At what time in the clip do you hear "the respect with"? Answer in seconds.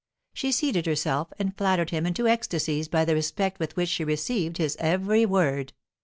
3.05-3.75